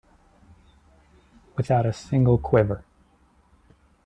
Without 1.55 1.85
a 1.85 1.93
single 1.93 2.39
quiver. 2.39 2.83